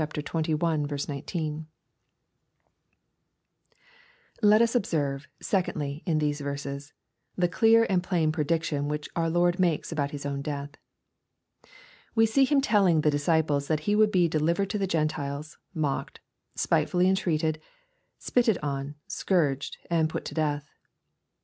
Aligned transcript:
19) 0.01 1.67
Let 4.41 4.61
us 4.63 4.73
observe, 4.73 5.27
secondly, 5.39 6.01
in 6.07 6.17
these 6.17 6.41
verses, 6.41 6.93
the 7.35 7.47
clear 7.47 7.85
and 7.87 8.01
plain 8.01 8.31
prediction 8.31 8.87
which 8.87 9.07
our 9.15 9.29
Lord 9.29 9.59
makes 9.59 9.91
about 9.91 10.09
His 10.09 10.25
own 10.25 10.41
death. 10.41 10.71
We 12.15 12.25
see 12.25 12.45
Him 12.45 12.61
telling 12.61 13.01
the 13.01 13.11
disciples 13.11 13.67
that 13.67 13.81
He 13.81 13.95
would 13.95 14.09
be 14.11 14.27
"delivered 14.27 14.71
to 14.71 14.79
the 14.79 14.87
Gentiles, 14.87 15.59
mocked, 15.75 16.19
spitefully 16.55 17.07
en 17.07 17.13
treated, 17.13 17.61
spitted 18.17 18.57
on, 18.63 18.95
scourged, 19.05 19.77
and 19.91 20.09
put 20.09 20.25
to 20.25 20.33
death." 20.33 20.67